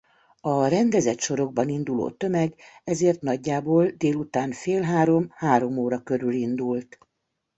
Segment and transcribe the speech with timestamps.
[0.41, 6.97] A rendezett sorokban induló tömeg ezért nagyjából délután fél három-három óra körül indult.